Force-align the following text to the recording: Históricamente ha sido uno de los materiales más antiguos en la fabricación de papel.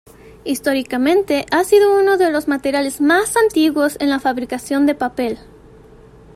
Históricamente 0.45 1.45
ha 1.51 1.63
sido 1.63 1.95
uno 1.99 2.17
de 2.17 2.31
los 2.31 2.47
materiales 2.47 3.01
más 3.01 3.37
antiguos 3.37 3.97
en 3.99 4.09
la 4.09 4.19
fabricación 4.19 4.87
de 4.87 4.95
papel. 4.95 5.37